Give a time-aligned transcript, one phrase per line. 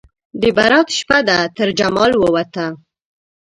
[0.41, 2.65] د برات شپه ده ترجمال ووته